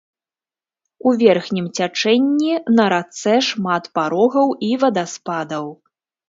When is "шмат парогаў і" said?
3.49-4.71